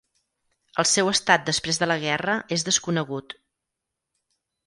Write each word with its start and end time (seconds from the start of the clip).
El 0.83 0.87
seu 0.91 1.09
estat 1.11 1.43
després 1.49 1.79
de 1.83 1.89
la 1.91 1.99
guerra 2.05 2.37
és 2.57 2.65
desconegut. 2.69 3.39